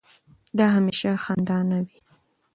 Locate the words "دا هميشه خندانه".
0.57-1.77